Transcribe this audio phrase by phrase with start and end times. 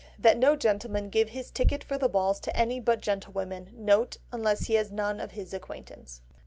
[0.17, 3.67] That no gentleman give his ticket for the balls to any but gentlewomen.
[3.87, 6.21] N.B.—Unless he has none of his acquaintance.